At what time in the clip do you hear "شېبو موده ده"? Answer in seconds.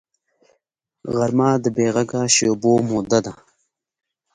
2.35-3.33